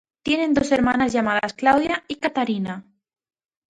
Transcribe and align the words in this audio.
Tiene 0.23 0.51
dos 0.51 0.71
hermanas 0.71 1.13
llamadas 1.13 1.53
Claudia 1.53 2.03
y 2.07 2.15
Katharina. 2.15 2.85